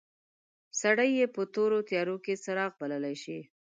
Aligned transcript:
سړی 0.81 1.09
یې 1.19 1.25
په 1.35 1.41
تورو 1.53 1.79
تیارو 1.89 2.15
کې 2.25 2.33
څراغ 2.43 2.71
بللای 2.79 3.15
شي. 3.23 3.39